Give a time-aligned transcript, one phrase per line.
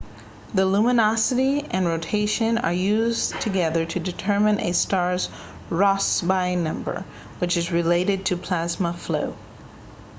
[0.51, 5.29] the luminosity and rotation are used together to determine a star's
[5.69, 7.05] rossby number
[7.37, 9.35] which is related to plasma flow